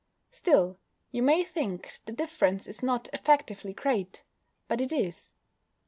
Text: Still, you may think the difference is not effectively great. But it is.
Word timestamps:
Still, 0.31 0.79
you 1.11 1.21
may 1.21 1.43
think 1.43 1.99
the 2.05 2.11
difference 2.11 2.65
is 2.65 2.81
not 2.81 3.07
effectively 3.13 3.71
great. 3.71 4.23
But 4.67 4.81
it 4.81 4.91
is. 4.91 5.35